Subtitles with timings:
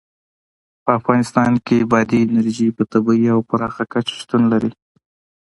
[0.83, 4.71] په افغانستان کې بادي انرژي په طبیعي او پراخه کچه شتون لري.